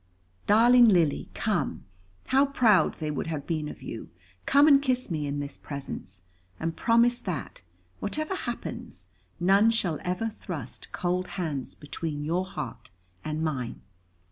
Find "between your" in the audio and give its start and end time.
11.75-12.45